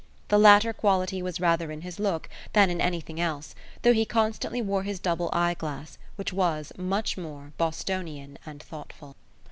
The 0.29 0.39
latter 0.39 0.73
quality 0.73 1.21
was 1.21 1.39
rather 1.39 1.71
in 1.71 1.81
his 1.81 1.99
look 1.99 2.27
than 2.53 2.71
in 2.71 2.81
anything 2.81 3.19
else, 3.21 3.53
though 3.83 3.93
he 3.93 4.03
constantly 4.03 4.59
wore 4.59 4.81
his 4.81 4.97
double 4.99 5.29
eye 5.31 5.53
glass, 5.53 5.99
which 6.15 6.33
was, 6.33 6.73
much 6.75 7.17
more, 7.19 7.53
Bostonian 7.59 8.39
and 8.43 8.63
thoughtful. 8.63 9.15